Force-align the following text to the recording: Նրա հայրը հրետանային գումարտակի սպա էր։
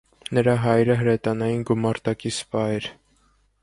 Նրա 0.37 0.55
հայրը 0.63 0.95
հրետանային 1.03 1.63
գումարտակի 1.71 2.35
սպա 2.41 2.69
էր։ 2.81 2.93